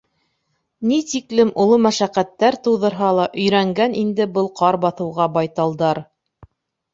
Ни 0.91 0.95
тиклем 1.09 1.51
оло 1.63 1.77
мәшәҡәттәр 1.85 2.57
тыуҙырһа 2.67 3.11
ла, 3.19 3.27
өйрәнгән 3.43 3.95
инде 4.01 4.27
был 4.39 4.51
ҡар 4.63 4.79
баҫыуға 4.87 5.29
байталдар. 5.37 6.03